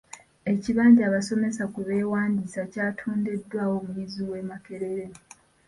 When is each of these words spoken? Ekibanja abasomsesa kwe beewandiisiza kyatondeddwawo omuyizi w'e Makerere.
Ekibanja 0.53 1.01
abasomsesa 1.09 1.63
kwe 1.73 1.83
beewandiisiza 1.87 2.63
kyatondeddwawo 2.73 3.73
omuyizi 3.81 4.21
w'e 4.29 4.41
Makerere. 4.49 5.05